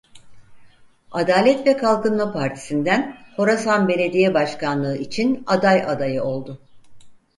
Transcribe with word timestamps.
Adalet 1.11 1.65
ve 1.67 1.77
Kalkınma 1.77 2.31
Partisi'nden 2.31 3.17
Horasan 3.35 3.87
belediye 3.87 4.33
başkanlığı 4.33 4.97
için 4.97 5.43
aday 5.47 5.83
adayı 5.83 6.23
oldu. 6.23 6.61